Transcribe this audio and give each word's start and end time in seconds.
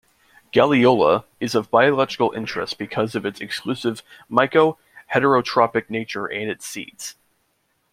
"Galeola" 0.51 1.25
is 1.39 1.53
of 1.53 1.69
biological 1.69 2.31
interest 2.31 2.79
because 2.79 3.13
of 3.13 3.23
its 3.23 3.39
exclusive 3.39 4.01
myco-heterotrophic 4.31 5.91
nature 5.91 6.25
and 6.25 6.49
its 6.49 6.65
seeds. 6.65 7.17